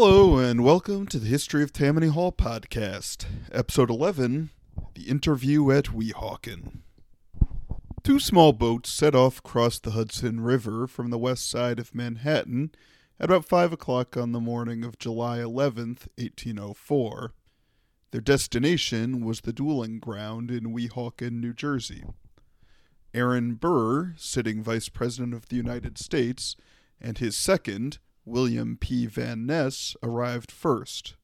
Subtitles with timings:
[0.00, 4.50] Hello, and welcome to the History of Tammany Hall podcast, episode 11
[4.94, 6.82] The Interview at Weehawken.
[8.04, 12.70] Two small boats set off across the Hudson River from the west side of Manhattan
[13.18, 17.34] at about 5 o'clock on the morning of July 11th, 1804.
[18.12, 22.04] Their destination was the dueling ground in Weehawken, New Jersey.
[23.12, 26.54] Aaron Burr, sitting Vice President of the United States,
[27.00, 29.06] and his second, William P.
[29.06, 31.14] Van Ness, arrived first.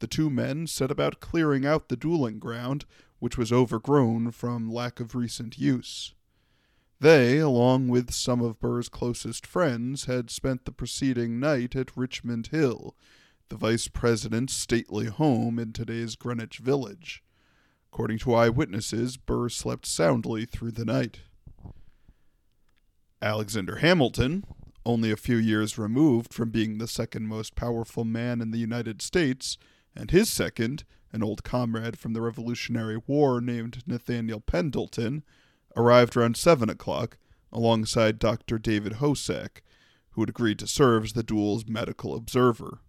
[0.00, 2.84] The two men set about clearing out the dueling ground,
[3.20, 6.14] which was overgrown from lack of recent use.
[6.98, 12.48] They, along with some of Burr's closest friends, had spent the preceding night at Richmond
[12.48, 12.96] Hill,
[13.48, 17.22] the vice president's stately home in today's Greenwich Village.
[17.92, 21.20] According to eyewitnesses, Burr slept soundly through the night.
[23.20, 24.44] Alexander Hamilton,
[24.84, 29.00] only a few years removed from being the second most powerful man in the United
[29.00, 29.58] States,
[29.94, 35.22] and his second, an old comrade from the Revolutionary War named Nathaniel Pendleton,
[35.76, 37.18] arrived around seven o'clock
[37.52, 38.58] alongside Dr.
[38.58, 39.62] David Hosack,
[40.10, 42.80] who had agreed to serve as the duel's medical observer.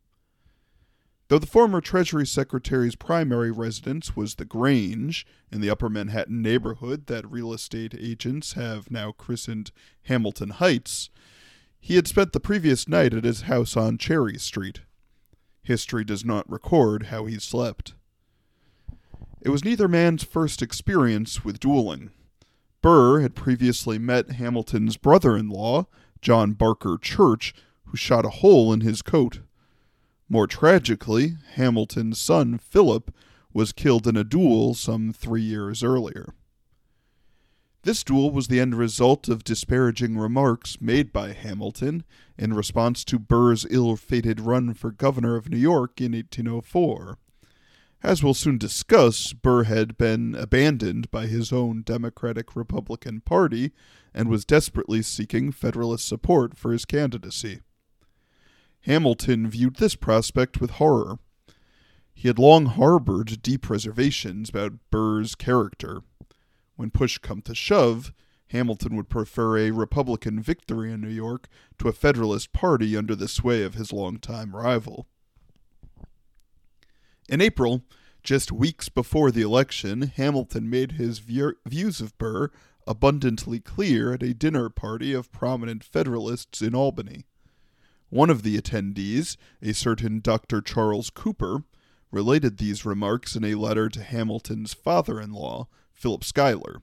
[1.29, 7.07] Though the former Treasury Secretary's primary residence was the Grange in the upper Manhattan neighborhood
[7.07, 9.71] that real estate agents have now christened
[10.03, 11.09] Hamilton Heights,
[11.85, 14.79] he had spent the previous night at his house on Cherry Street.
[15.63, 17.93] History does not record how he slept.
[19.41, 22.11] It was neither man's first experience with dueling.
[22.81, 25.87] Burr had previously met Hamilton's brother in law,
[26.21, 27.53] John Barker Church,
[27.87, 29.41] who shot a hole in his coat.
[30.29, 33.13] More tragically, Hamilton's son, Philip,
[33.51, 36.33] was killed in a duel some three years earlier.
[37.83, 42.05] This duel was the end result of disparaging remarks made by Hamilton
[42.37, 47.17] in response to Burr's ill fated run for governor of New York in 1804.
[48.01, 53.73] As we'll soon discuss, Burr had been abandoned by his own Democratic Republican Party
[54.13, 57.59] and was desperately seeking Federalist support for his candidacy.
[58.81, 61.19] Hamilton viewed this prospect with horror.
[62.13, 66.03] He had long harbored deep reservations about Burr's character
[66.75, 68.13] when push come to shove,
[68.47, 71.47] Hamilton would prefer a Republican victory in New York
[71.79, 75.07] to a Federalist party under the sway of his longtime rival.
[77.27, 77.83] In April,
[78.21, 82.51] just weeks before the election, Hamilton made his views of Burr
[82.85, 87.25] abundantly clear at a dinner party of prominent Federalists in Albany.
[88.09, 90.61] One of the attendees, a certain Dr.
[90.61, 91.63] Charles Cooper,
[92.11, 96.81] related these remarks in a letter to Hamilton's father in law, Philip Schuyler.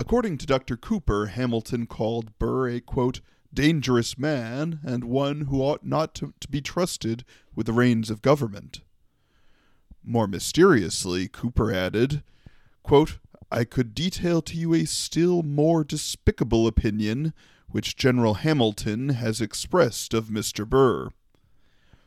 [0.00, 0.76] According to Dr.
[0.76, 3.20] Cooper, Hamilton called Burr a, quote,
[3.52, 7.24] dangerous man and one who ought not to, to be trusted
[7.54, 8.80] with the reins of government.
[10.02, 12.22] More mysteriously, Cooper added,
[12.82, 13.18] quote,
[13.50, 17.32] I could detail to you a still more despicable opinion
[17.68, 20.68] which General Hamilton has expressed of Mr.
[20.68, 21.10] Burr.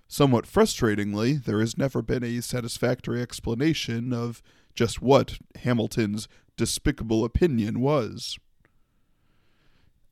[0.08, 4.42] Somewhat frustratingly, there has never been a satisfactory explanation of
[4.78, 8.38] just what Hamilton's despicable opinion was.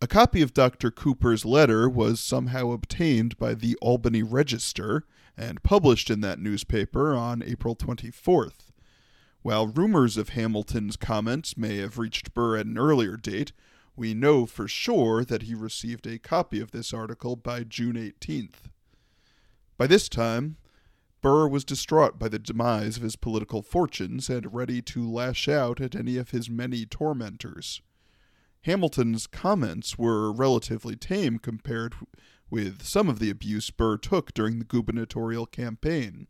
[0.02, 0.92] A copy of Dr.
[0.92, 5.06] Cooper's letter was somehow obtained by the Albany Register
[5.38, 8.72] and published in that newspaper on April 24th.
[9.42, 13.54] While rumors of Hamilton's comments may have reached Burr at an earlier date,
[13.96, 18.70] we know for sure that he received a copy of this article by June 18th.
[19.78, 20.58] By this time,
[21.26, 25.82] Burr was distraught by the demise of his political fortunes and ready to lash out
[25.82, 27.82] at any of his many tormentors.
[28.62, 31.96] Hamilton's comments were relatively tame compared
[32.52, 36.28] with some of the abuse Burr took during the gubernatorial campaign.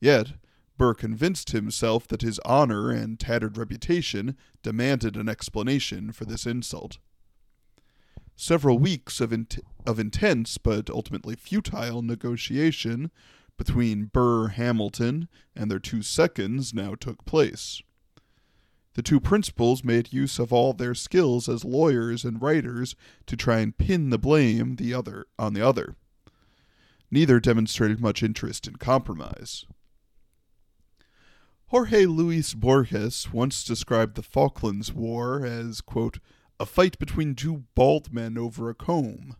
[0.00, 0.34] Yet,
[0.76, 6.98] Burr convinced himself that his honor and tattered reputation demanded an explanation for this insult.
[8.36, 13.10] Several weeks of, int- of intense but ultimately futile negotiation
[13.60, 17.82] between Burr Hamilton and their two seconds now took place.
[18.94, 22.96] The two principals made use of all their skills as lawyers and writers
[23.26, 25.96] to try and pin the blame the other on the other.
[27.10, 29.66] Neither demonstrated much interest in compromise.
[31.66, 36.18] Jorge Luis Borges once described the Falklands War as, quote,
[36.58, 39.36] a fight between two bald men over a comb.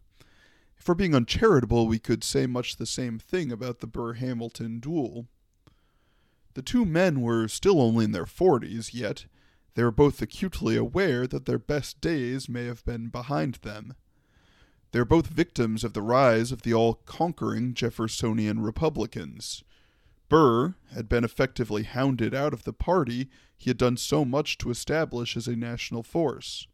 [0.81, 4.81] If we're being uncharitable, we could say much the same thing about the Burr Hamilton
[4.81, 5.27] duel.
[6.55, 9.27] The two men were still only in their forties, yet
[9.75, 13.95] they were both acutely aware that their best days may have been behind them.
[14.93, 19.63] They were both victims of the rise of the all conquering Jeffersonian Republicans.
[20.31, 23.29] Burr had been effectively hounded out of the party
[23.59, 26.67] he had done so much to establish as a national force.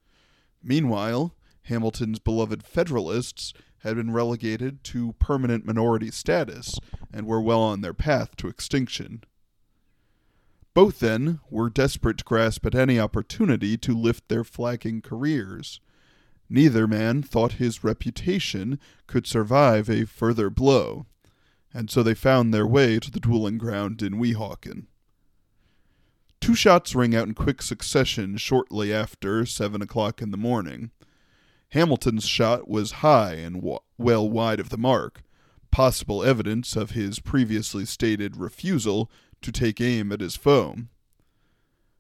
[0.62, 3.52] Meanwhile, Hamilton's beloved Federalists
[3.86, 6.78] had been relegated to permanent minority status
[7.12, 9.22] and were well on their path to extinction.
[10.74, 15.80] Both, then, were desperate to grasp at any opportunity to lift their flagging careers.
[16.50, 21.06] Neither man thought his reputation could survive a further blow
[21.76, 24.86] and so they found their way to the dueling ground in Weehawken.
[26.40, 30.90] Two shots rang out in quick succession shortly after seven o'clock in the morning.
[31.70, 35.22] Hamilton's shot was high and w- well wide of the mark,
[35.70, 39.10] possible evidence of his previously stated refusal
[39.42, 40.76] to take aim at his foe.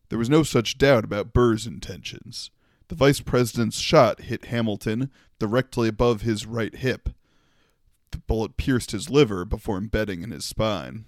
[0.08, 2.50] There was no such doubt about Burr's intentions.
[2.88, 7.10] The vice president's shot hit Hamilton directly above his right hip,
[8.12, 11.04] the bullet pierced his liver before embedding in his spine.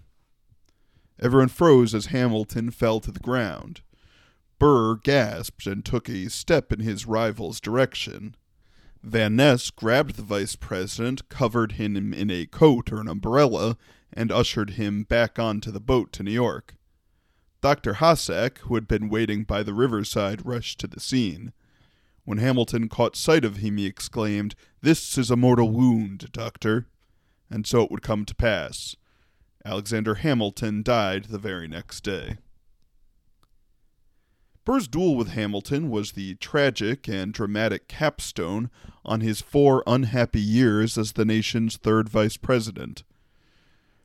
[1.21, 3.81] Everyone froze as Hamilton fell to the ground.
[4.59, 8.37] Burr gasped and took a step in his rival's direction.
[9.03, 13.77] Van Ness grabbed the vice president, covered him in a coat or an umbrella,
[14.13, 16.75] and ushered him back onto the boat to New York.
[17.61, 17.95] Dr.
[17.95, 21.53] Hosack, who had been waiting by the riverside, rushed to the scene.
[22.25, 26.87] When Hamilton caught sight of him, he exclaimed, This is a mortal wound, doctor.
[27.51, 28.97] And so it would come to pass.
[29.65, 32.37] Alexander Hamilton died the very next day.
[34.69, 38.69] Burr's duel with Hamilton was the tragic and dramatic capstone
[39.03, 43.03] on his four unhappy years as the nation's third vice president.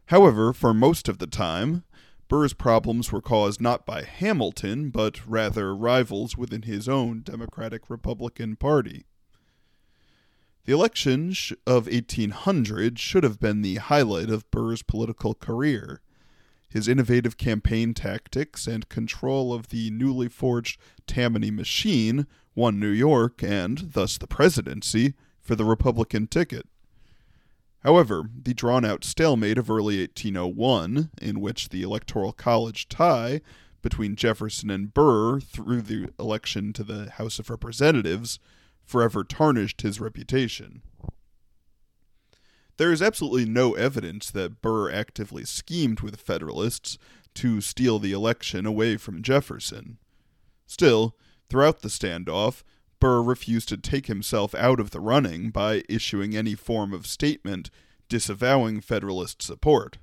[0.05, 1.83] However, for most of the time,
[2.29, 8.55] Burr's problems were caused not by Hamilton, but rather rivals within his own Democratic Republican
[8.55, 9.03] Party.
[10.63, 11.35] The election
[11.67, 15.99] of 1800 should have been the highlight of Burr's political career.
[16.73, 22.25] His innovative campaign tactics and control of the newly forged Tammany machine
[22.55, 26.65] won New York and, thus, the presidency for the Republican ticket.
[27.83, 33.41] However, the drawn out stalemate of early 1801, in which the Electoral College tie
[33.83, 38.39] between Jefferson and Burr threw the election to the House of Representatives,
[38.83, 40.81] forever tarnished his reputation.
[42.77, 46.97] There is absolutely no evidence that Burr actively schemed with Federalists
[47.35, 49.97] to steal the election away from Jefferson.
[50.65, 51.15] Still,
[51.49, 52.63] throughout the standoff,
[52.99, 57.69] Burr refused to take himself out of the running by issuing any form of statement
[58.09, 59.97] disavowing Federalist support.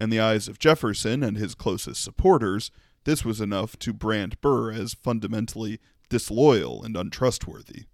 [0.00, 2.70] In the eyes of Jefferson and his closest supporters,
[3.04, 7.84] this was enough to brand Burr as fundamentally disloyal and untrustworthy.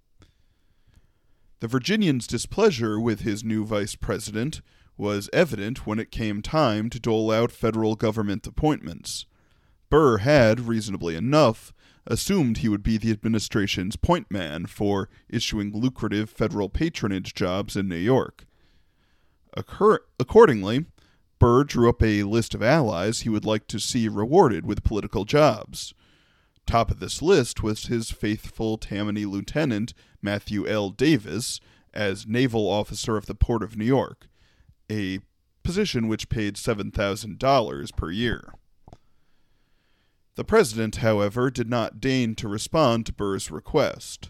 [1.61, 4.61] The Virginians' displeasure with his new vice president
[4.97, 9.27] was evident when it came time to dole out federal government appointments.
[9.91, 11.73] Burr had, reasonably enough,
[12.07, 17.89] assumed he would be the administration's point man for issuing lucrative federal patronage jobs in
[17.89, 18.47] New York.
[19.57, 20.87] Accordingly,
[21.39, 25.25] Burr drew up a list of allies he would like to see rewarded with political
[25.25, 25.93] jobs.
[26.69, 30.91] Top of this list was his faithful Tammany lieutenant, Matthew L.
[30.91, 31.61] Davis,
[31.95, 34.29] as naval officer of the Port of New York,
[34.91, 35.21] a
[35.63, 38.53] position which paid $7,000 per year.
[40.35, 44.29] The president, however, did not deign to respond to Burr's request.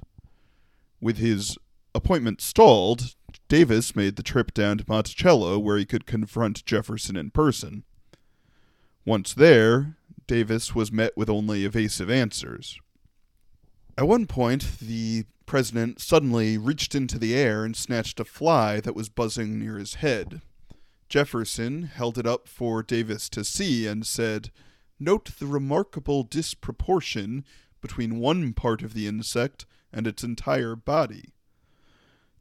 [1.01, 1.59] With his
[1.93, 3.17] appointment stalled,
[3.49, 7.83] Davis made the trip down to Monticello where he could confront Jefferson in person.
[9.05, 9.98] Once there,
[10.29, 12.79] Davis was met with only evasive answers.
[13.97, 18.95] At one point, the president suddenly reached into the air and snatched a fly that
[18.95, 20.43] was buzzing near his head.
[21.09, 24.51] Jefferson held it up for Davis to see and said,
[25.01, 27.45] Note the remarkable disproportion
[27.81, 31.31] between one part of the insect and its entire body.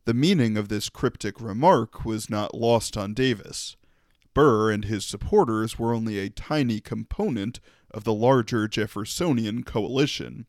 [0.06, 3.78] The meaning of this cryptic remark was not lost on Davis.
[4.34, 7.60] Burr and his supporters were only a tiny component
[7.92, 10.46] of the larger Jeffersonian coalition.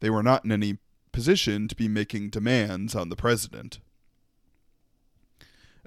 [0.00, 0.78] They were not in any
[1.12, 3.78] position to be making demands on the president.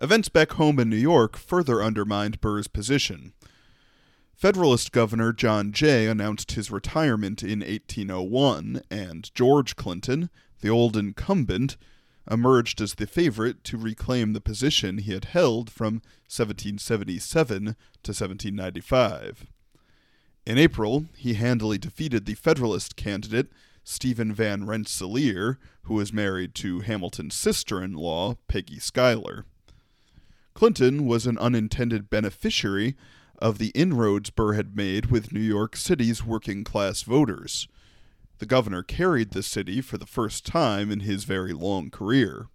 [0.01, 3.34] Events back home in New York further undermined Burr's position.
[4.36, 10.29] Federalist Governor John Jay announced his retirement in 1801, and George Clinton,
[10.62, 11.75] the old incumbent,
[12.29, 15.96] emerged as the favorite to reclaim the position he had held from
[16.29, 19.48] 1777 to 1795.
[20.48, 23.50] In April, he handily defeated the Federalist candidate,
[23.84, 29.44] Stephen Van Rensselaer, who was married to Hamilton's sister in law, Peggy Schuyler.
[30.54, 32.96] Clinton was an unintended beneficiary
[33.39, 37.68] of the inroads Burr had made with New York City's working class voters.
[38.38, 42.48] The governor carried the city for the first time in his very long career.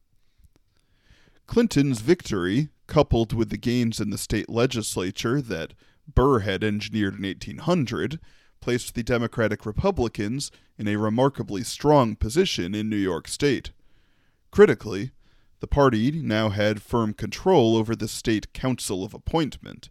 [1.46, 5.74] Clinton's victory, coupled with the gains in the state legislature that
[6.14, 8.18] Burr had engineered in 1800,
[8.60, 13.70] placed the Democratic Republicans in a remarkably strong position in New York State.
[14.50, 15.10] Critically,
[15.60, 19.90] the party now had firm control over the State Council of Appointment.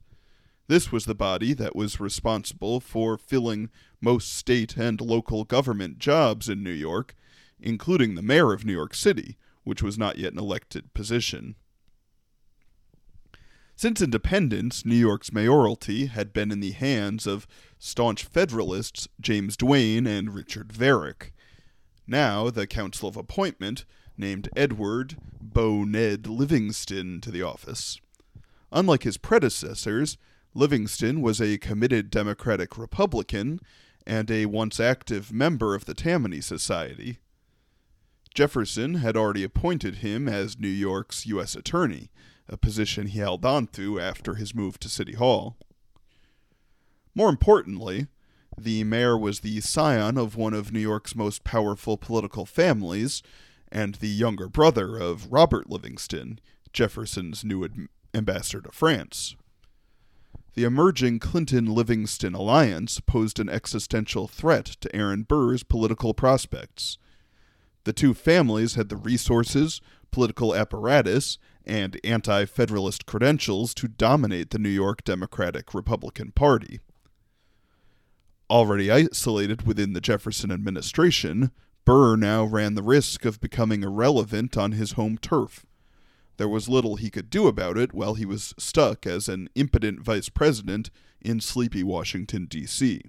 [0.68, 6.48] This was the body that was responsible for filling most state and local government jobs
[6.48, 7.16] in New York,
[7.60, 11.56] including the mayor of New York City, which was not yet an elected position.
[13.82, 17.48] Since independence, New York's mayoralty had been in the hands of
[17.80, 21.34] staunch Federalists James Duane and Richard Varick.
[22.06, 23.86] Now, the Council of Appointment
[24.16, 28.00] named Edward Beau Ned Livingston to the office.
[28.72, 30.16] Unlike his predecessors,
[30.54, 33.60] Livingston was a committed Democratic Republican
[34.06, 37.18] and a once active member of the Tammany Society.
[38.36, 41.56] Jefferson had already appointed him as New York's U.S.
[41.56, 42.12] Attorney,
[42.52, 45.58] a position he held on to after his move to City Hall.
[47.16, 48.08] More importantly,
[48.58, 53.24] the mayor was the scion of one of New York's most powerful political families
[53.72, 56.40] and the younger brother of Robert Livingston,
[56.74, 59.36] Jefferson's new ad- ambassador to France.
[60.54, 66.98] The emerging Clinton Livingston alliance posed an existential threat to Aaron Burr's political prospects.
[67.86, 69.80] The two families had the resources,
[70.12, 76.80] political apparatus, and anti Federalist credentials to dominate the New York Democratic Republican Party.
[78.50, 81.52] Already isolated within the Jefferson administration,
[81.86, 85.66] Burr now ran the risk of becoming irrelevant on his home turf.
[86.38, 90.02] There was little he could do about it while he was stuck as an impotent
[90.02, 90.90] vice president
[91.22, 93.02] in sleepy Washington, D.C.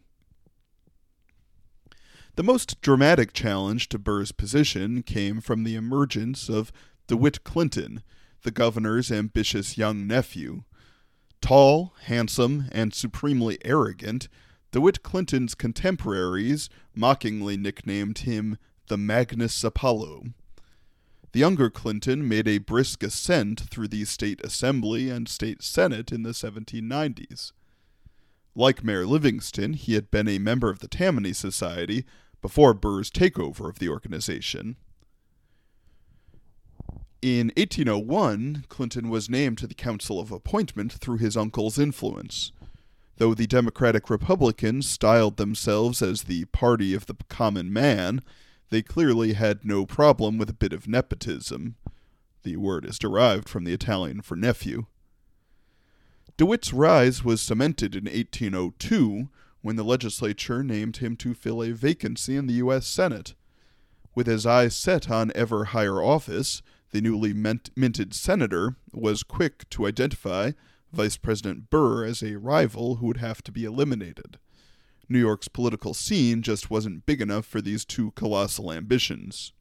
[2.35, 6.73] The most dramatic challenge to Burr's position came from the emergence of
[7.06, 8.02] DeWitt Clinton,
[8.43, 10.63] the governor's ambitious young nephew.
[11.41, 14.29] Tall, handsome, and supremely arrogant,
[14.71, 18.59] DeWitt Clinton's contemporaries mockingly nicknamed him
[18.89, 20.25] the Magnus Apollo.
[21.33, 26.23] The younger Clinton made a brisk ascent through the state assembly and state senate in
[26.23, 27.53] the 1790s.
[28.55, 32.05] Like Mayor Livingston, he had been a member of the Tammany Society
[32.43, 34.77] before Burr's takeover of the organization.
[37.23, 42.50] In 1801, Clinton was named to the Council of Appointment through his uncle's influence.
[43.19, 48.23] Though the Democratic Republicans styled themselves as the party of the common man,
[48.71, 51.76] they clearly had no problem with a bit of nepotism.
[52.43, 54.87] The word is derived from the Italian for nephew.
[56.37, 59.29] DeWitt's rise was cemented in 1802
[59.61, 62.88] when the legislature named him to fill a vacancy in the U.S.
[62.88, 63.35] Senate.
[64.12, 66.62] With his eyes set on ever higher office,
[66.93, 70.53] the newly minted senator was quick to identify
[70.93, 74.39] Vice President Burr as a rival who would have to be eliminated.
[75.09, 79.53] New York's political scene just wasn't big enough for these two colossal ambitions.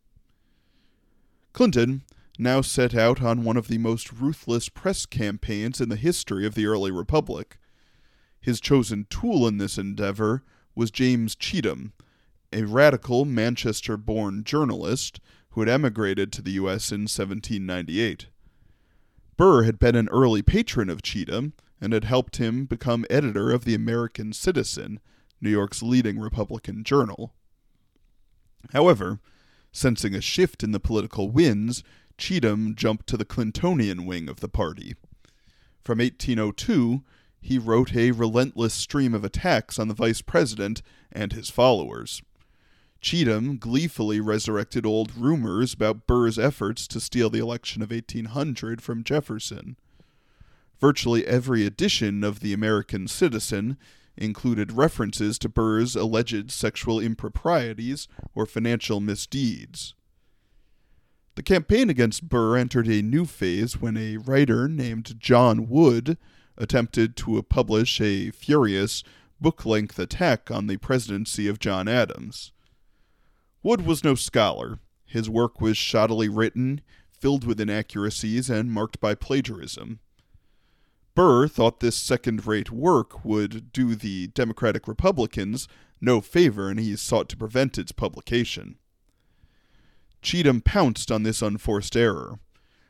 [1.54, 2.04] Clinton
[2.38, 6.56] now set out on one of the most ruthless press campaigns in the history of
[6.56, 7.58] the early republic.
[8.40, 10.44] His chosen tool in this endeavor
[10.76, 11.92] was James Cheetham,
[12.52, 15.20] a radical Manchester born journalist
[15.52, 16.92] who had emigrated to the U.S.
[16.92, 18.28] in 1798.
[19.38, 23.66] Burr had been an early patron of Cheetham and had helped him become editor of
[23.66, 25.00] the American Citizen,
[25.42, 27.34] New York's leading Republican journal.
[28.72, 29.20] However,
[29.72, 31.84] sensing a shift in the political winds,
[32.18, 34.96] Cheetham jumped to the Clintonian wing of the party.
[35.84, 37.04] From 1802,
[37.42, 42.22] he wrote a relentless stream of attacks on the vice president and his followers.
[43.02, 49.04] Cheetham gleefully resurrected old rumors about Burr's efforts to steal the election of 1800 from
[49.04, 49.76] Jefferson.
[50.80, 53.78] Virtually every edition of the American Citizen
[54.18, 59.96] included references to Burr's alleged sexual improprieties or financial misdeeds.
[61.36, 66.18] The campaign against Burr entered a new phase when a writer named John Wood
[66.58, 69.04] attempted to publish a furious,
[69.40, 72.52] book length attack on the presidency of John Adams.
[73.64, 74.80] Wood was no scholar.
[75.06, 80.00] His work was shoddily written, filled with inaccuracies, and marked by plagiarism.
[81.14, 85.68] Burr thought this second rate work would do the Democratic Republicans
[86.00, 88.78] no favor, and he sought to prevent its publication.
[90.24, 92.40] Cheetham pounced on this unforced error.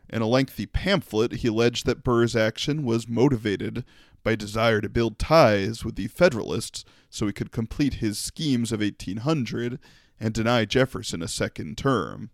[0.10, 3.84] In a lengthy pamphlet, he alleged that Burr's action was motivated
[4.24, 8.82] by desire to build ties with the Federalists so he could complete his schemes of
[8.82, 9.80] 1800
[10.22, 12.30] and deny Jefferson a second term.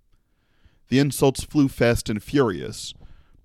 [0.90, 2.94] The insults flew fast and furious.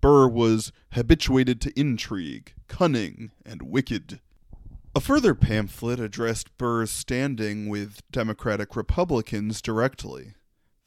[0.01, 4.21] Burr was habituated to intrigue, cunning, and wicked.
[4.97, 10.35] A further pamphlet addressed Burr's standing with Democratic Republicans directly.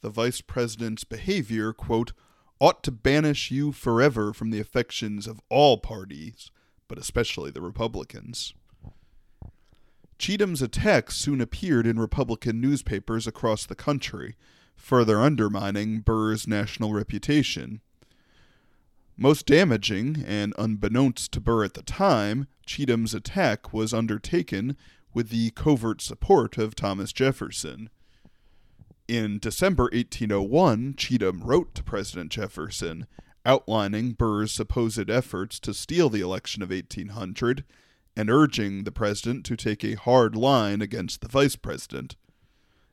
[0.02, 2.12] The vice president's behavior, quote,
[2.60, 6.50] ought to banish you forever from the affections of all parties,
[6.88, 8.54] but especially the Republicans.
[10.18, 14.36] Cheetham's attacks soon appeared in Republican newspapers across the country,
[14.74, 17.80] further undermining Burr's national reputation.
[19.16, 24.76] Most damaging, and unbeknownst to Burr at the time, Cheetham's attack was undertaken
[25.14, 27.88] with the covert support of Thomas Jefferson.
[29.08, 33.06] In December 1801, Cheetham wrote to President Jefferson
[33.46, 37.64] outlining Burr's supposed efforts to steal the election of 1800
[38.16, 42.16] and urging the president to take a hard line against the vice president.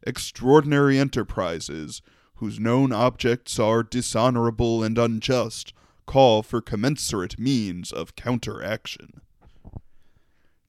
[0.05, 2.01] Extraordinary enterprises,
[2.35, 5.73] whose known objects are dishonorable and unjust,
[6.05, 9.21] call for commensurate means of counteraction.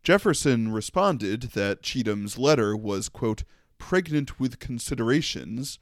[0.05, 3.43] Jefferson responded that Cheetham's letter was, quote,
[3.79, 5.79] pregnant with considerations,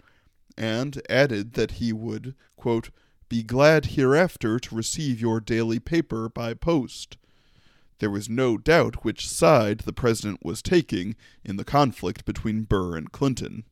[0.57, 2.91] and added that he would, quote,
[3.29, 7.17] be glad hereafter to receive your daily paper by post.
[8.03, 12.97] There was no doubt which side the president was taking in the conflict between Burr
[12.97, 13.63] and Clinton.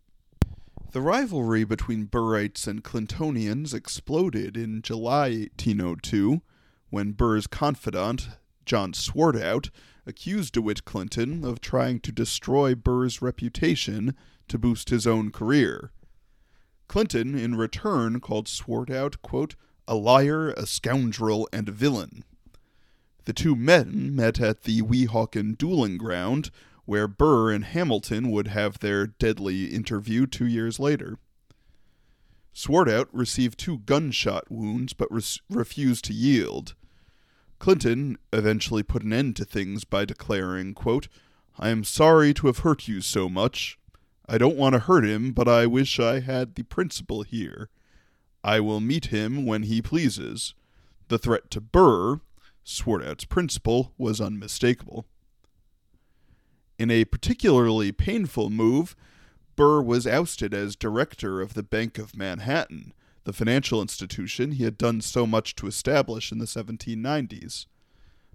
[0.92, 6.42] The rivalry between Burrites and Clintonians exploded in July 1802
[6.90, 8.28] when Burr's confidant,
[8.64, 9.70] John Swartwout,
[10.06, 14.14] accused DeWitt Clinton of trying to destroy Burr's reputation
[14.46, 15.90] to boost his own career.
[16.86, 19.56] Clinton, in return, called Swartwout, quote,
[19.88, 22.22] a liar, a scoundrel, and a villain.
[23.24, 26.50] The two men met at the Weehawken dueling ground,
[26.84, 31.18] where Burr and Hamilton would have their deadly interview two years later.
[32.54, 36.74] Swartwout received two gunshot wounds but res- refused to yield.
[37.58, 41.08] Clinton eventually put an end to things by declaring, quote,
[41.58, 43.78] I am sorry to have hurt you so much.
[44.26, 47.68] I don't want to hurt him, but I wish I had the principal here.
[48.42, 50.54] I will meet him when he pleases.
[51.08, 52.20] The threat to Burr,
[52.70, 55.04] Swartwout's principal was unmistakable.
[56.78, 58.94] In a particularly painful move,
[59.56, 64.78] Burr was ousted as director of the Bank of Manhattan, the financial institution he had
[64.78, 67.66] done so much to establish in the 1790s.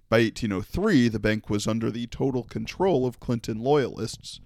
[0.08, 4.40] By 1803, the bank was under the total control of Clinton loyalists,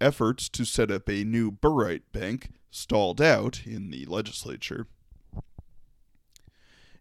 [0.00, 4.88] efforts to set up a new Burrite bank stalled out in the legislature.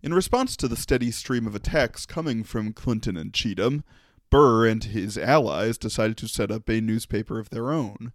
[0.06, 3.84] In response to the steady stream of attacks coming from Clinton and Cheetham,
[4.30, 8.14] Burr and his allies decided to set up a newspaper of their own.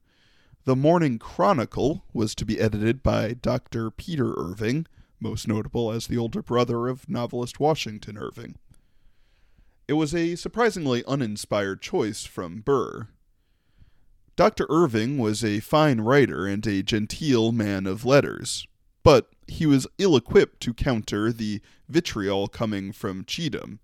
[0.66, 3.90] The Morning Chronicle was to be edited by Dr.
[3.90, 4.86] Peter Irving,
[5.18, 8.54] most notable as the older brother of novelist Washington Irving.
[9.88, 13.08] It was a surprisingly uninspired choice from Burr.
[14.36, 14.68] Dr.
[14.70, 18.68] Irving was a fine writer and a genteel man of letters,
[19.02, 23.78] but he was ill equipped to counter the vitriol coming from Cheetham,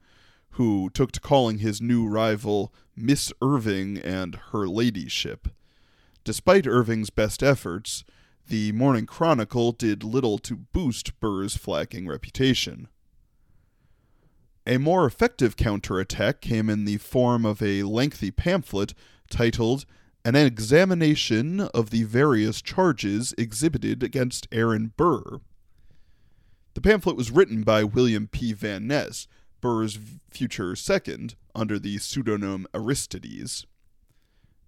[0.51, 5.49] who took to calling his new rival Miss Irving and her ladyship.
[6.25, 8.05] Despite Irving's best efforts,
[8.49, 12.89] the Morning Chronicle did little to boost Burr's flagging reputation.
[14.67, 18.95] A more effective counterattack came in the form of a lengthy pamphlet
[19.29, 19.85] titled
[20.25, 25.41] an examination of the various charges exhibited against Aaron Burr.
[26.77, 28.53] The pamphlet was written by William P.
[28.53, 29.27] Van Ness,
[29.63, 33.65] Burr's future second, under the pseudonym Aristides.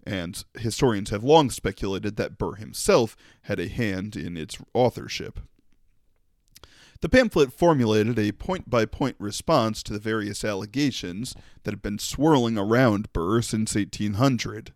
[0.07, 5.39] And historians have long speculated that Burr himself had a hand in its authorship.
[7.01, 11.99] The pamphlet formulated a point by point response to the various allegations that had been
[11.99, 14.73] swirling around Burr since 1800.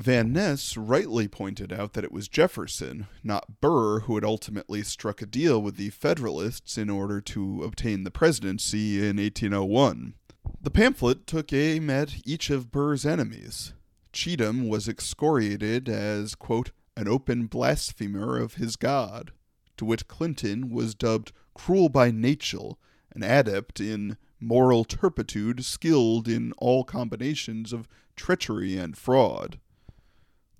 [0.00, 5.22] Van Ness rightly pointed out that it was Jefferson, not Burr, who had ultimately struck
[5.22, 10.14] a deal with the Federalists in order to obtain the presidency in 1801.
[10.60, 13.72] The pamphlet took aim at each of Burr's enemies.
[14.12, 19.32] Cheetham was excoriated as, quote, an open blasphemer of his God.
[19.76, 22.70] DeWitt Clinton was dubbed cruel by nature,
[23.14, 29.58] an adept in moral turpitude, skilled in all combinations of treachery and fraud.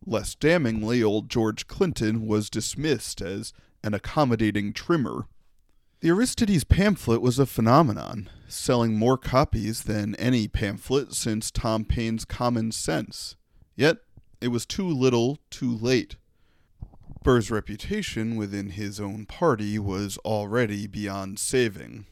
[0.06, 5.26] Less damningly, old George Clinton was dismissed as an accommodating trimmer.
[6.00, 12.26] The Aristides pamphlet was a phenomenon, selling more copies than any pamphlet since Tom Paine's
[12.26, 13.36] Common Sense.
[13.74, 13.98] Yet,
[14.40, 16.16] it was too little, too late.
[17.22, 22.04] Burr's reputation within his own party was already beyond saving.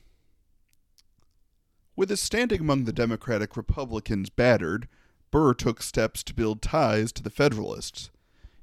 [1.94, 4.88] With his standing among the Democratic Republicans battered,
[5.33, 8.11] Burr took steps to build ties to the Federalists.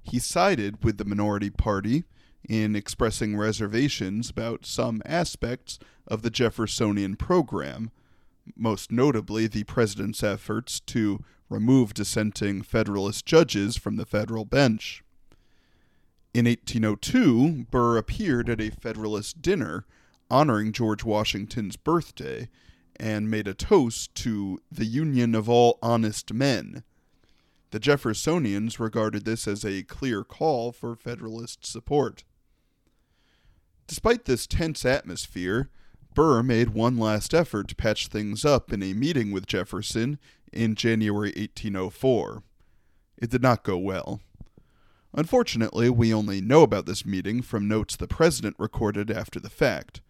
[0.01, 2.05] He sided with the minority party
[2.47, 7.91] in expressing reservations about some aspects of the Jeffersonian program,
[8.55, 15.03] most notably the president's efforts to remove dissenting Federalist judges from the federal bench.
[16.33, 19.85] In 1802, Burr appeared at a Federalist dinner
[20.29, 22.47] honoring George Washington's birthday
[22.99, 26.83] and made a toast to the union of all honest men.
[27.71, 32.23] The Jeffersonians regarded this as a clear call for Federalist support.
[33.87, 35.69] Despite this tense atmosphere,
[36.15, 40.19] Burr made one last effort to patch things up in a meeting with Jefferson
[40.51, 42.43] in January 1804.
[43.17, 44.21] It did not go well.
[45.13, 50.01] Unfortunately, we only know about this meeting from notes the president recorded after the fact,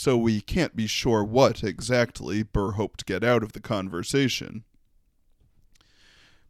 [0.00, 4.64] so we can't be sure what exactly Burr hoped to get out of the conversation.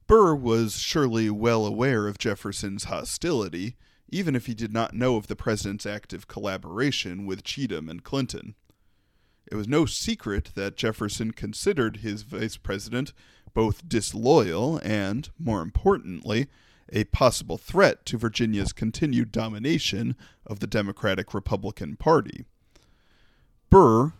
[0.06, 3.74] Burr was surely well aware of Jefferson's hostility,
[4.08, 8.54] even if he did not know of the president's active collaboration with Cheetham and Clinton.
[9.50, 13.12] It was no secret that Jefferson considered his vice president
[13.52, 16.46] both disloyal and, more importantly,
[16.92, 20.14] a possible threat to Virginia's continued domination
[20.46, 22.44] of the Democratic Republican Party.
[23.70, 24.12] Burr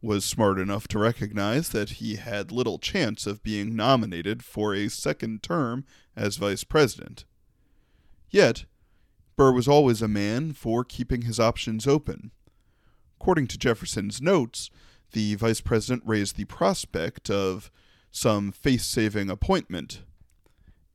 [0.00, 4.88] was smart enough to recognize that he had little chance of being nominated for a
[4.88, 5.84] second term
[6.16, 7.24] as vice president.
[8.30, 8.64] Yet,
[9.36, 12.30] Burr was always a man for keeping his options open.
[13.20, 14.70] According to Jefferson's notes,
[15.12, 17.70] the vice president raised the prospect of
[18.10, 20.02] some face saving appointment.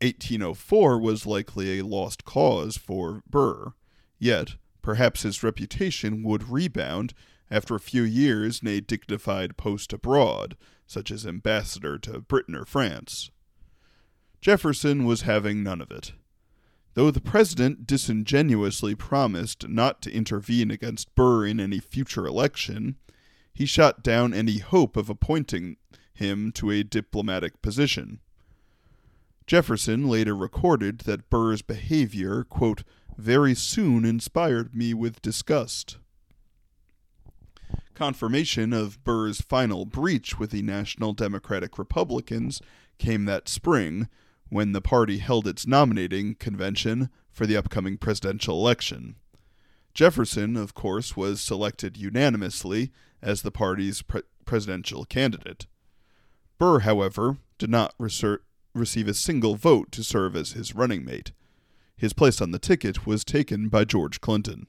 [0.02, 3.74] 1804 was likely a lost cause for Burr,
[4.20, 7.14] yet perhaps his reputation would rebound
[7.50, 13.32] after a few years a dignified post abroad, such as ambassador to Britain or France.
[14.42, 16.14] Jefferson was having none of it.
[16.94, 22.96] Though the president disingenuously promised not to intervene against Burr in any future election,
[23.54, 25.78] he shot down any hope of appointing
[26.14, 28.20] him to a diplomatic position.
[29.46, 32.84] Jefferson later recorded that Burr's behavior, quote,
[33.18, 35.98] very soon inspired me with disgust.
[37.98, 42.62] Confirmation of Burr's final breach with the National Democratic Republicans
[43.00, 44.08] came that spring
[44.50, 49.16] when the party held its nominating convention for the upcoming presidential election.
[49.96, 55.66] Jefferson, of course, was selected unanimously as the party's pre- presidential candidate.
[56.60, 58.42] Burr, however, did not reser-
[58.76, 61.32] receive a single vote to serve as his running mate.
[61.96, 64.68] His place on the ticket was taken by George Clinton.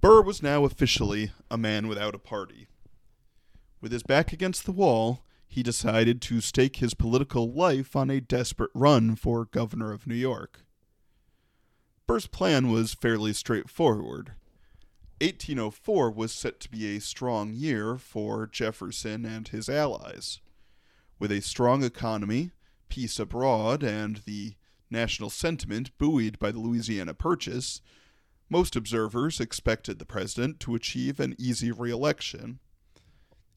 [0.00, 2.68] Burr was now officially a man without a party.
[3.82, 8.20] With his back against the wall, he decided to stake his political life on a
[8.20, 10.64] desperate run for governor of New York.
[12.06, 14.32] Burr's plan was fairly straightforward.
[15.20, 20.40] 1804 was set to be a strong year for Jefferson and his allies.
[21.18, 22.52] With a strong economy,
[22.88, 24.54] peace abroad, and the
[24.90, 27.82] national sentiment buoyed by the Louisiana Purchase,
[28.50, 32.58] most observers expected the president to achieve an easy reelection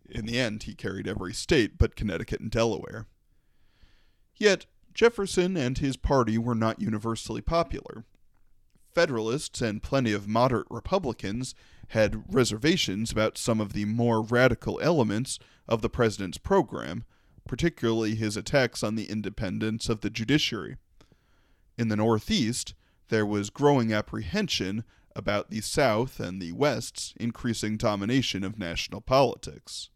[0.09, 3.07] in the end, he carried every state but Connecticut and Delaware.
[4.35, 8.05] Yet, Jefferson and his party were not universally popular.
[8.93, 11.55] Federalists and plenty of moderate Republicans
[11.89, 17.03] had reservations about some of the more radical elements of the president's program,
[17.47, 20.77] particularly his attacks on the independence of the judiciary.
[21.75, 22.75] In the Northeast,
[23.13, 24.83] there was growing apprehension
[25.15, 29.91] about the South and the West's increasing domination of national politics.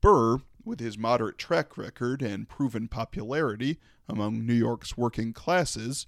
[0.00, 3.78] Burr, with his moderate track record and proven popularity
[4.08, 6.06] among New York's working classes,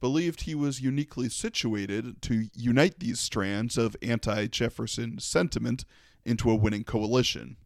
[0.00, 5.84] believed he was uniquely situated to unite these strands of anti Jefferson sentiment
[6.24, 7.56] into a winning coalition.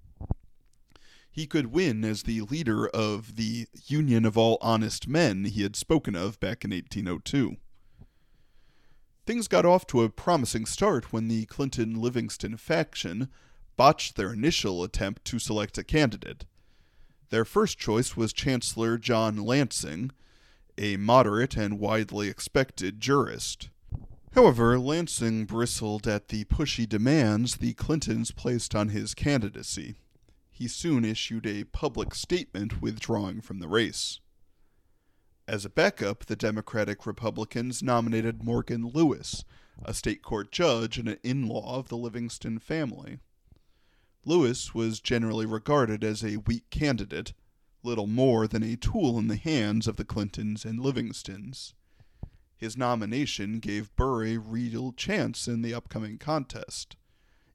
[1.35, 5.75] He could win as the leader of the Union of All Honest Men he had
[5.75, 7.57] spoken of back in 1802.
[9.27, 13.31] Things got off to a promising start when the Clinton Livingston faction
[13.77, 16.45] botched their initial attempt to select a candidate.
[17.31, 20.13] Their first choice was Chancellor John Lansing,
[20.79, 23.71] a moderate and widely expected jurist.
[24.37, 29.97] However, Lansing bristled at the pushy demands the Clintons placed on his candidacy.
[30.57, 34.21] He soon issued a public statement withdrawing from the race.
[35.49, 39.45] As a backup, the Democratic Republicans nominated Morgan Lewis,
[39.85, 43.19] a state court judge and an in law of the Livingston family.
[44.25, 47.33] Lewis was generally regarded as a weak candidate,
[47.83, 51.75] little more than a tool in the hands of the Clintons and Livingstons.
[52.57, 56.95] His nomination gave Burr a real chance in the upcoming contest.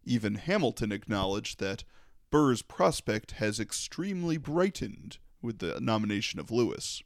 [0.04, 1.86] Even Hamilton acknowledged that
[2.32, 7.02] Burr's prospect has extremely brightened with the nomination of Lewis.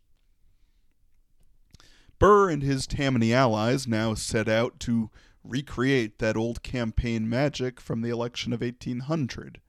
[2.19, 5.09] Burr and his Tammany allies now set out to
[5.43, 9.59] recreate that old campaign magic from the election of 1800.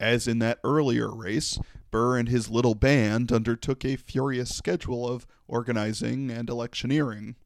[0.00, 1.58] As in that earlier race,
[1.90, 7.36] Burr and his little band undertook a furious schedule of organizing and electioneering.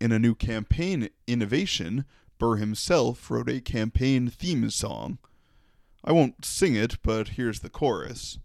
[0.00, 2.04] In a new campaign innovation,
[2.38, 5.18] Burr himself wrote a campaign theme song.
[6.04, 8.38] I won't sing it, but here's the chorus.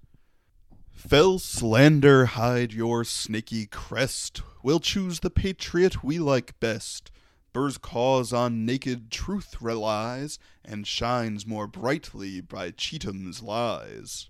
[0.94, 4.42] Fell slander, hide your snaky crest.
[4.64, 7.12] We'll choose the patriot we like best.
[7.52, 14.30] Burr's cause on naked truth relies, and shines more brightly by Cheetham's lies.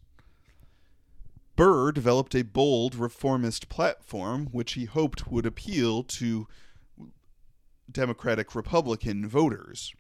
[1.56, 6.48] Burr developed a bold reformist platform which he hoped would appeal to
[7.92, 9.94] Democratic Republican voters.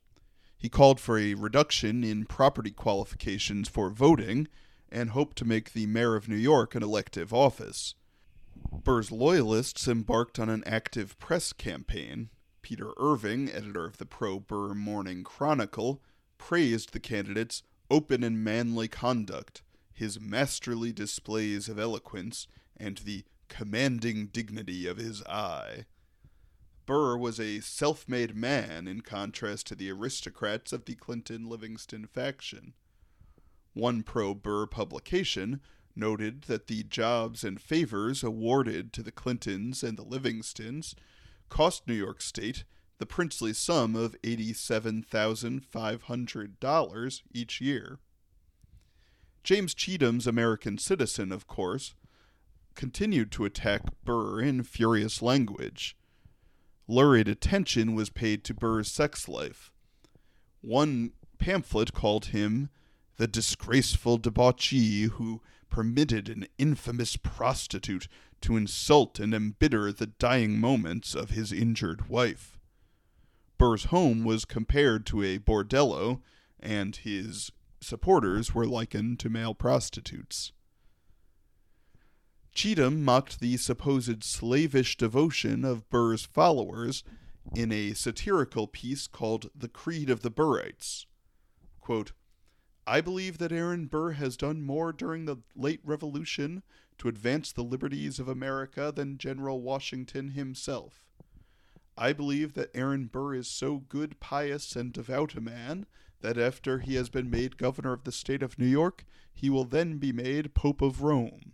[0.59, 4.47] He called for a reduction in property qualifications for voting
[4.91, 7.95] and hoped to make the mayor of New York an elective office.
[8.83, 12.29] Burr's loyalists embarked on an active press campaign.
[12.61, 16.01] Peter Irving, editor of the pro Burr Morning Chronicle,
[16.37, 19.63] praised the candidate's open and manly conduct
[19.99, 25.85] his masterly displays of eloquence, and the commanding dignity of his eye.
[26.89, 32.07] Burr was a self made man in contrast to the aristocrats of the Clinton Livingston
[32.07, 32.73] faction.
[33.73, 35.61] One pro Burr publication
[35.95, 40.95] noted that the jobs and favors awarded to the Clintons and the Livingstons
[41.47, 42.63] cost New York State
[42.97, 47.99] the princely sum of $87,500 each year.
[49.43, 51.93] James Cheetham's American Citizen, of course,
[52.73, 55.95] continued to attack Burr in furious language.
[56.91, 59.71] Lurid attention was paid to Burr's sex life.
[60.61, 62.71] One pamphlet called him
[63.17, 68.07] the disgraceful debauchee who permitted an infamous prostitute
[68.41, 72.57] to insult and embitter the dying moments of his injured wife.
[73.59, 76.21] Burr's home was compared to a bordello,
[76.59, 80.53] and his supporters were likened to male prostitutes.
[82.53, 87.03] Cheetham mocked the supposed slavish devotion of Burr's followers
[87.55, 91.05] in a satirical piece called The Creed of the Burrites.
[91.79, 92.11] Quote,
[92.85, 96.63] I believe that Aaron Burr has done more during the late Revolution
[96.97, 101.05] to advance the liberties of America than General Washington himself.
[101.97, 105.85] I believe that Aaron Burr is so good, pious, and devout a man
[106.21, 109.65] that after he has been made governor of the state of New York, he will
[109.65, 111.53] then be made Pope of Rome.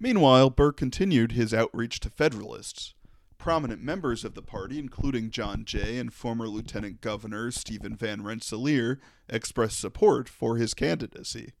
[0.00, 2.94] Meanwhile, Burr continued his outreach to Federalists.
[3.36, 9.00] Prominent members of the party, including John Jay and former Lieutenant Governor Stephen Van Rensselaer,
[9.28, 11.52] expressed support for his candidacy.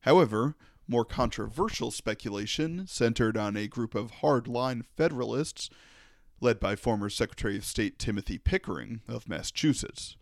[0.00, 5.70] However, more controversial speculation centered on a group of hardline Federalists
[6.40, 10.16] led by former Secretary of State Timothy Pickering of Massachusetts.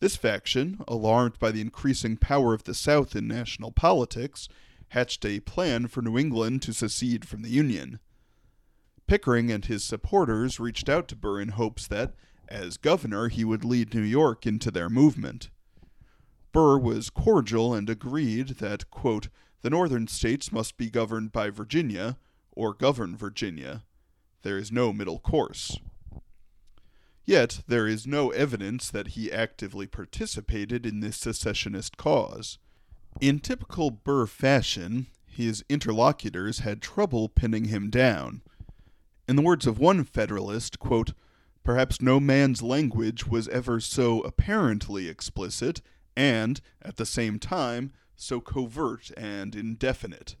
[0.00, 4.48] This faction, alarmed by the increasing power of the South in national politics,
[4.88, 8.00] hatched a plan for New England to secede from the Union.
[9.06, 12.14] Pickering and his supporters reached out to Burr in hopes that,
[12.48, 15.50] as governor, he would lead New York into their movement.
[16.52, 19.28] Burr was cordial and agreed that, quote,
[19.62, 22.18] the northern states must be governed by Virginia,
[22.52, 23.82] or govern Virginia,
[24.44, 25.78] there is no middle course.
[27.24, 32.58] Yet, there is no evidence that he actively participated in this secessionist cause.
[33.20, 38.42] In typical Burr fashion, his interlocutors had trouble pinning him down.
[39.26, 41.12] In the words of one Federalist, quote,
[41.62, 45.80] perhaps no man's language was ever so apparently explicit
[46.14, 50.36] and, at the same time, so covert and indefinite.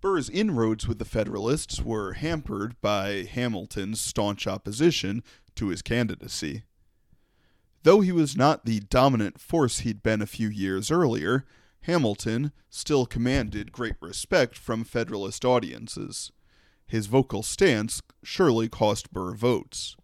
[0.00, 5.22] Burr's inroads with the Federalists were hampered by Hamilton's staunch opposition
[5.56, 6.64] to his candidacy.
[7.82, 11.44] Though he was not the dominant force he'd been a few years earlier,
[11.82, 16.30] Hamilton still commanded great respect from Federalist audiences.
[16.86, 19.96] His vocal stance surely cost Burr votes.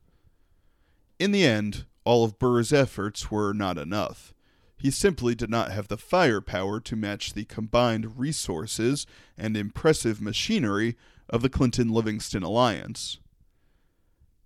[1.18, 4.32] In the end, all of Burr's efforts were not enough.
[4.78, 10.96] He simply did not have the firepower to match the combined resources and impressive machinery
[11.28, 13.18] of the Clinton Livingston alliance.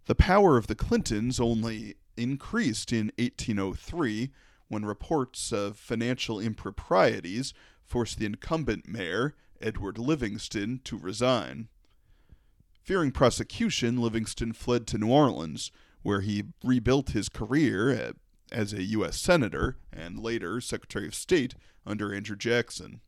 [0.06, 4.30] The power of the Clintons only increased in 1803
[4.68, 7.52] when reports of financial improprieties
[7.84, 11.68] forced the incumbent mayor, Edward Livingston, to resign.
[12.82, 15.70] Fearing prosecution, Livingston fled to New Orleans,
[16.02, 17.90] where he rebuilt his career
[18.52, 19.18] as a U.S.
[19.18, 21.54] Senator and later Secretary of State
[21.86, 23.00] under Andrew Jackson.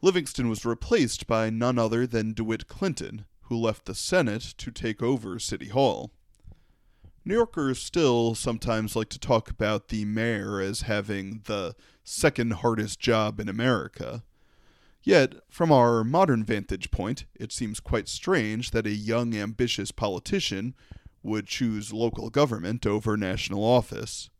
[0.00, 5.02] Livingston was replaced by none other than DeWitt Clinton, who left the Senate to take
[5.02, 6.10] over City Hall.
[7.24, 12.98] New Yorkers still sometimes like to talk about the mayor as having the second hardest
[12.98, 14.24] job in America.
[15.04, 20.74] Yet, from our modern vantage point, it seems quite strange that a young, ambitious politician
[21.22, 24.30] would choose local government over national office.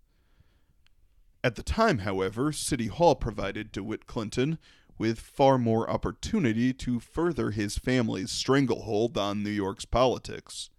[1.44, 4.58] At the time, however, City Hall provided DeWitt Clinton
[4.96, 10.70] with far more opportunity to further his family's stranglehold on New York's politics.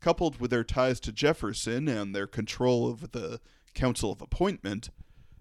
[0.00, 3.40] Coupled with their ties to Jefferson and their control of the
[3.74, 4.88] Council of Appointment,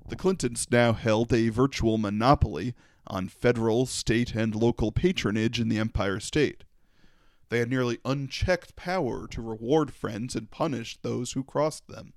[0.08, 2.76] the Clintons now held a virtual monopoly
[3.08, 6.65] on federal, state, and local patronage in the Empire State.
[7.56, 12.12] They had nearly unchecked power to reward friends and punish those who crossed them.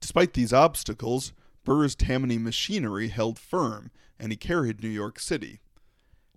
[0.00, 5.60] Despite these obstacles, Burr's Tammany machinery held firm, and he carried New York City.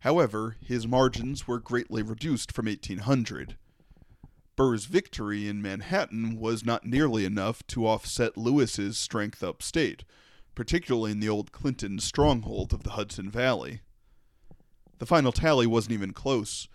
[0.01, 3.57] However, his margins were greatly reduced from 1800.
[4.55, 10.03] Burr's victory in Manhattan was not nearly enough to offset Lewis's strength upstate,
[10.53, 13.81] particularly in the old Clinton stronghold of the Hudson Valley.
[14.99, 16.67] The final tally wasn't even close.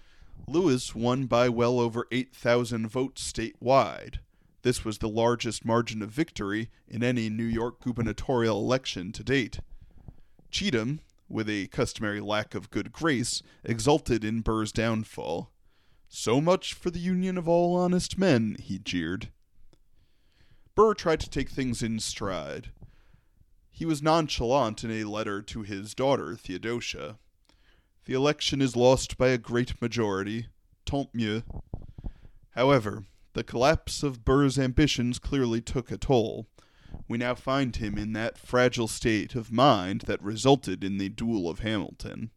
[0.47, 4.19] Lewis won by well over 8,000 votes statewide.
[4.63, 9.61] This was the largest margin of victory in any New York gubernatorial election to date.
[10.51, 15.51] Cheetham, with a customary lack of good grace, exulted in Burr's downfall.
[16.09, 19.31] So much for the union of all honest men, he jeered.
[20.75, 22.71] Burr tried to take things in stride.
[23.71, 27.19] He was nonchalant in a letter to his daughter, Theodosia.
[28.07, 30.49] The election is lost by a great majority.
[30.85, 31.43] Tant mieux.
[32.51, 36.47] However, the collapse of Burr's ambitions clearly took a toll.
[37.09, 41.49] We now find him in that fragile state of mind that resulted in the duel
[41.49, 42.31] of Hamilton.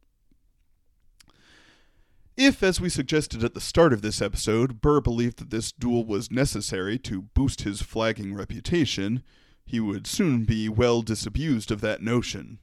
[2.37, 6.05] If, as we suggested at the start of this episode, Burr believed that this duel
[6.05, 9.23] was necessary to boost his flagging reputation,
[9.65, 12.59] he would soon be well disabused of that notion.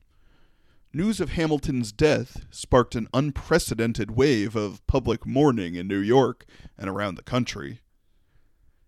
[0.96, 6.46] News of Hamilton's death sparked an unprecedented wave of public mourning in New York
[6.78, 7.80] and around the country.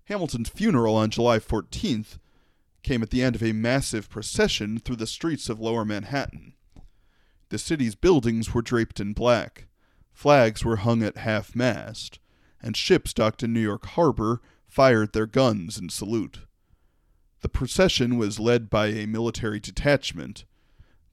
[0.05, 2.19] Hamilton's funeral on July 14th
[2.85, 6.55] came at the end of a massive procession through the streets of lower Manhattan.
[7.49, 9.67] The city's buildings were draped in black,
[10.13, 12.21] flags were hung at half mast,
[12.63, 16.39] and ships docked in New York Harbor fired their guns in salute.
[17.41, 20.45] The procession was led by a military detachment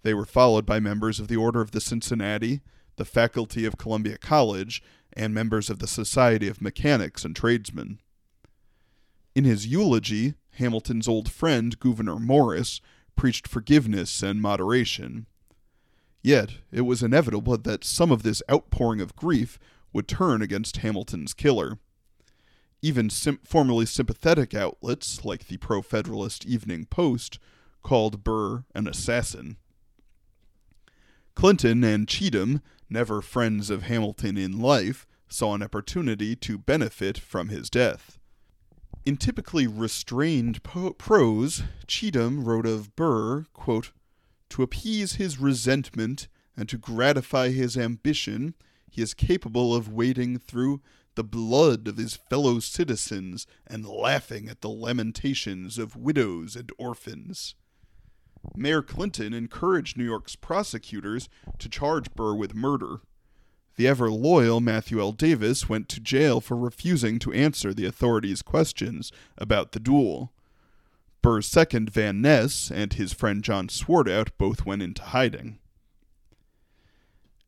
[0.03, 2.61] they were followed by members of the Order of the Cincinnati,
[2.97, 7.99] the faculty of Columbia College, and members of the Society of Mechanics and Tradesmen.
[9.35, 12.81] In his eulogy, Hamilton's old friend, Gouverneur Morris,
[13.15, 15.25] preached forgiveness and moderation.
[16.21, 19.59] Yet, it was inevitable that some of this outpouring of grief
[19.91, 21.79] would turn against Hamilton's killer.
[22.81, 27.39] Even sim- formerly sympathetic outlets, like the pro Federalist Evening Post,
[27.81, 29.57] called Burr an assassin.
[31.35, 37.49] Clinton and Cheetham, never friends of Hamilton in life, saw an opportunity to benefit from
[37.49, 38.19] his death.
[39.05, 43.91] In typically restrained po- prose, Cheetham wrote of Burr, quote,
[44.49, 48.53] To appease his resentment and to gratify his ambition,
[48.89, 50.81] he is capable of wading through
[51.15, 57.55] the blood of his fellow citizens and laughing at the lamentations of widows and orphans.
[58.55, 61.29] Mayor Clinton encouraged New York's prosecutors
[61.59, 63.01] to charge Burr with murder.
[63.75, 65.11] The ever loyal Matthew L.
[65.11, 70.31] Davis went to jail for refusing to answer the authorities' questions about the duel.
[71.21, 75.59] Burr's second, Van Ness, and his friend John Swartwout both went into hiding.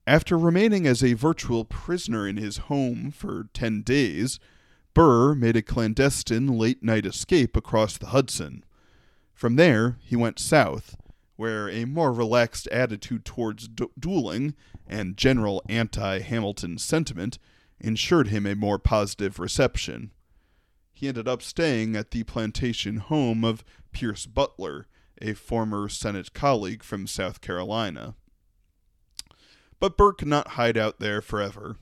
[0.07, 4.39] After remaining as a virtual prisoner in his home for ten days,
[4.93, 8.63] Burr made a clandestine late night escape across the Hudson.
[9.35, 10.95] From there, he went south,
[11.35, 14.55] where a more relaxed attitude towards du- dueling
[14.87, 17.37] and general anti Hamilton sentiment
[17.81, 20.11] ensured him a more positive reception.
[20.93, 24.87] He ended up staying at the plantation home of Pierce Butler,
[25.21, 28.15] a former Senate colleague from South Carolina.
[29.81, 31.75] But Burr could not hide out there forever.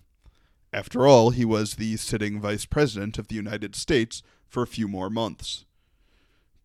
[0.74, 4.88] After all, he was the sitting vice president of the United States for a few
[4.88, 5.66] more months.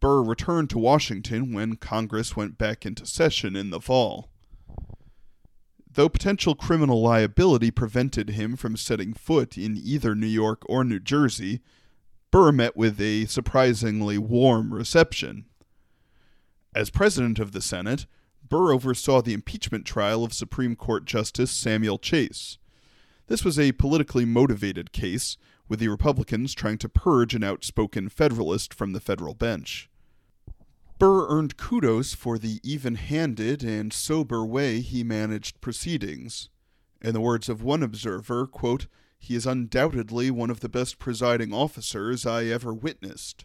[0.00, 4.30] Burr returned to Washington when Congress went back into session in the fall.
[5.90, 11.00] Though potential criminal liability prevented him from setting foot in either New York or New
[11.00, 11.60] Jersey,
[12.30, 15.46] Burr met with a surprisingly warm reception.
[16.74, 18.06] As president of the Senate,
[18.48, 22.58] Burr oversaw the impeachment trial of Supreme Court Justice Samuel Chase.
[23.26, 25.36] This was a politically motivated case,
[25.68, 29.90] with the Republicans trying to purge an outspoken Federalist from the federal bench.
[30.98, 36.48] Burr earned kudos for the even handed and sober way he managed proceedings.
[37.00, 38.86] In the words of one observer, quote,
[39.18, 43.44] he is undoubtedly one of the best presiding officers I ever witnessed.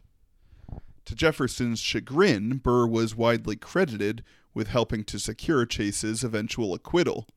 [1.05, 7.27] To Jefferson's chagrin, Burr was widely credited with helping to secure Chase's eventual acquittal.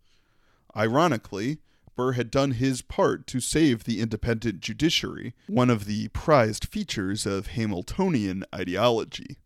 [0.77, 1.59] Ironically,
[1.97, 7.25] Burr had done his part to save the independent judiciary, one of the prized features
[7.25, 9.39] of Hamiltonian ideology.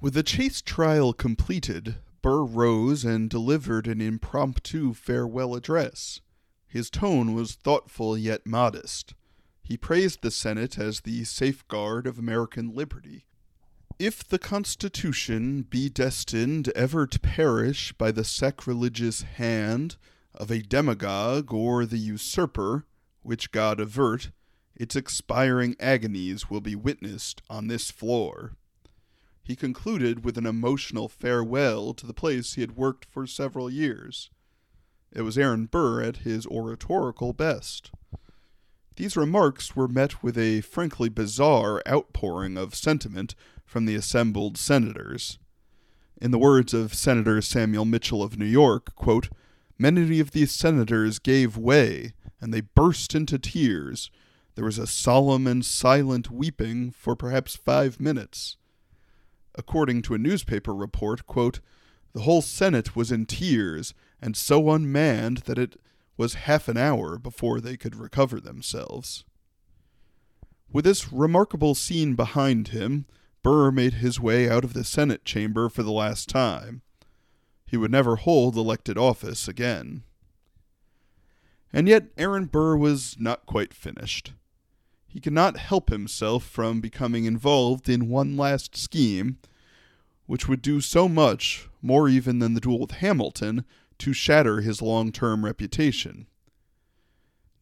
[0.00, 6.20] With the Chase trial completed, Burr rose and delivered an impromptu farewell address.
[6.66, 9.14] His tone was thoughtful yet modest.
[9.62, 13.26] He praised the Senate as the safeguard of American liberty.
[13.98, 19.96] If the Constitution be destined ever to perish by the sacrilegious hand
[20.34, 22.86] of a demagogue or the usurper,
[23.22, 24.30] which God avert,
[24.74, 28.54] its expiring agonies will be witnessed on this floor.
[29.42, 34.30] He concluded with an emotional farewell to the place he had worked for several years.
[35.12, 37.90] It was Aaron Burr at his oratorical best.
[38.96, 45.38] These remarks were met with a frankly bizarre outpouring of sentiment from the assembled senators.
[46.20, 49.30] In the words of Senator Samuel Mitchill of New York, quote,
[49.80, 54.10] Many of these senators gave way, and they burst into tears.
[54.54, 58.58] There was a solemn and silent weeping for perhaps five minutes.
[59.54, 61.60] According to a newspaper report, quote,
[62.12, 65.80] the whole Senate was in tears and so unmanned that it
[66.18, 69.24] was half an hour before they could recover themselves.
[70.70, 73.06] With this remarkable scene behind him,
[73.42, 76.82] Burr made his way out of the Senate chamber for the last time
[77.70, 80.02] he would never hold elected office again.
[81.72, 84.32] And yet, Aaron Burr was not quite finished.
[85.06, 89.38] He could not help himself from becoming involved in one last scheme,
[90.26, 93.64] which would do so much, more even than the duel with Hamilton,
[93.98, 96.26] to shatter his long term reputation.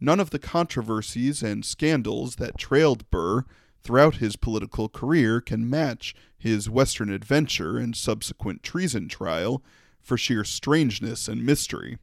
[0.01, 3.45] None of the controversies and scandals that trailed Burr
[3.83, 9.63] throughout his political career can match his Western adventure and subsequent treason trial
[10.09, 11.99] for sheer strangeness and mystery.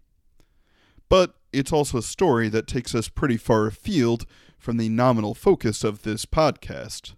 [1.09, 4.25] But it's also a story that takes us pretty far afield
[4.57, 7.15] from the nominal focus of this podcast,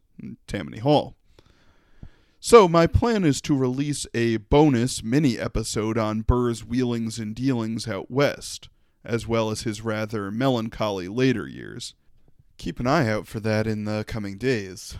[0.48, 1.16] Tammany Hall.
[2.40, 7.88] So, my plan is to release a bonus mini episode on Burr's wheelings and dealings
[7.88, 8.70] out west,
[9.04, 11.96] as well as his rather melancholy later years.
[12.58, 14.98] Keep an eye out for that in the coming days.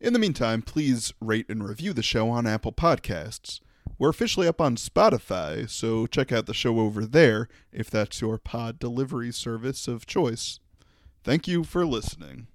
[0.00, 3.60] In the meantime, please rate and review the show on Apple Podcasts.
[3.98, 8.38] We're officially up on Spotify, so check out the show over there if that's your
[8.38, 10.58] pod delivery service of choice.
[11.22, 12.48] Thank you for listening.